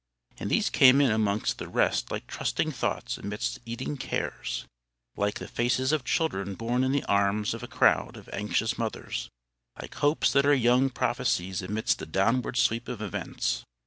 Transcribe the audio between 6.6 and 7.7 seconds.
in the arms of a